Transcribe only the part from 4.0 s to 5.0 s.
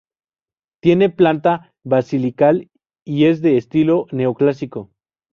neoclásico.